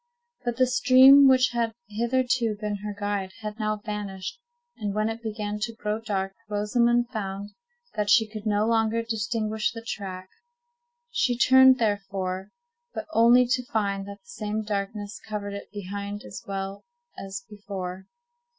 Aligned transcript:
But 0.43 0.57
the 0.57 0.65
stream, 0.65 1.27
which 1.27 1.51
had 1.51 1.75
hitherto 1.89 2.57
been 2.59 2.77
her 2.77 2.95
guide, 2.99 3.33
had 3.41 3.59
now 3.59 3.77
vanished; 3.85 4.39
and 4.77 4.95
when 4.95 5.09
it 5.09 5.21
began 5.21 5.59
to 5.59 5.75
grow 5.75 5.99
dark, 6.01 6.33
Rosamond 6.49 7.09
found 7.09 7.51
that 7.93 8.09
she 8.09 8.27
could 8.27 8.47
no 8.47 8.65
longer 8.65 9.03
distinguish 9.03 9.71
the 9.71 9.85
track. 9.85 10.29
She 11.11 11.37
turned, 11.37 11.77
therefore, 11.77 12.49
but 12.95 13.05
only 13.13 13.45
to 13.49 13.63
find 13.65 14.07
that 14.07 14.21
the 14.23 14.27
same 14.27 14.63
darkness 14.63 15.21
covered 15.23 15.53
it 15.53 15.69
behind 15.71 16.23
as 16.23 16.41
well 16.47 16.83
as 17.19 17.45
before. 17.47 18.07